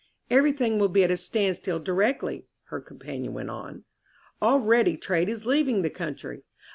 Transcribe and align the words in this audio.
"Everything 0.31 0.79
will 0.79 0.89
be 0.89 1.03
at 1.03 1.11
a 1.11 1.15
standstill 1.15 1.77
directly," 1.77 2.47
her 2.69 2.79
companion 2.81 3.33
went 3.35 3.51
on. 3.51 3.83
"Already 4.41 4.97
trade 4.97 5.29
is 5.29 5.45
leaving 5.45 5.83
the 5.83 5.91
country. 5.91 6.41